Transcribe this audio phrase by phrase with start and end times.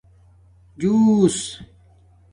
[0.79, 1.37] جُݹس